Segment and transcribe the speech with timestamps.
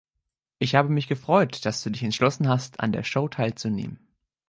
[0.57, 3.99] Ich habe mich gefreut, dass du dich entschlossen hast, an der Show teilzunehmen.